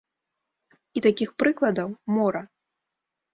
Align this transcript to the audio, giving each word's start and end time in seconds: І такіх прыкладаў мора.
І 0.99 1.03
такіх 1.07 1.29
прыкладаў 1.43 1.93
мора. 2.15 2.41